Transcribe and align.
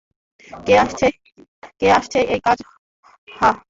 কে 0.65 0.73
করছে 1.89 2.19
এই 2.27 2.39
কাজ, 2.39 2.57
হাহ? 3.31 3.55